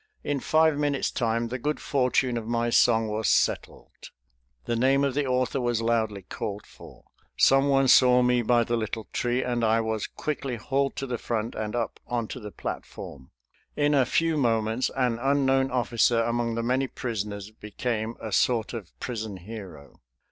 [0.23, 4.09] In five minutes' time the good fortune of my song was settled.
[4.65, 7.03] The name of the author was loudly called for;
[7.37, 11.53] someone saw me by the little tree, and I was quickly hauled to the front
[11.53, 13.29] and up onto the platform.
[13.75, 18.99] In a few moments an unknown officer among the many prisoners became a sort of
[18.99, 20.01] prison hero.